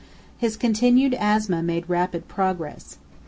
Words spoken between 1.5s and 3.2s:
made rapid progress.